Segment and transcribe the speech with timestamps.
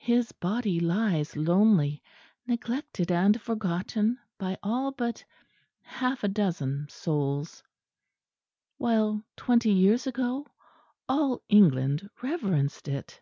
[0.00, 2.02] His Body lies lonely,
[2.48, 5.24] neglected and forgotten by all but
[5.82, 7.62] half a dozen souls;
[8.76, 10.48] while twenty years ago
[11.08, 13.20] all England reverenced It.